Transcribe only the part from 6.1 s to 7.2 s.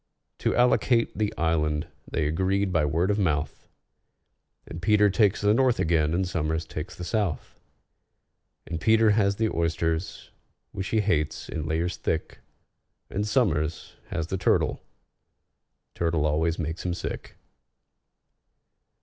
and SOMERS takes the